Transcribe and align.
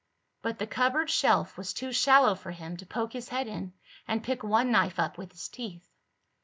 But 0.41 0.57
the 0.57 0.65
cupboard 0.65 1.11
shelf 1.11 1.59
was 1.59 1.73
too 1.73 1.91
shallow 1.91 2.33
for 2.33 2.49
him 2.49 2.75
to 2.77 2.87
poke 2.87 3.13
his 3.13 3.29
head 3.29 3.47
in 3.47 3.73
and 4.07 4.23
pick 4.23 4.41
one 4.41 4.71
knife 4.71 4.97
up 4.99 5.19
with 5.19 5.31
his 5.31 5.47
teeth. 5.47 5.87